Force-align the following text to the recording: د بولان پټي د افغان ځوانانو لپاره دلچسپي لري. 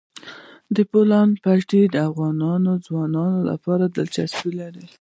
د 0.75 0.77
بولان 0.89 1.29
پټي 1.43 1.81
د 1.89 1.95
افغان 2.09 2.35
ځوانانو 2.85 3.39
لپاره 3.49 3.83
دلچسپي 3.87 4.51
لري. 4.59 4.85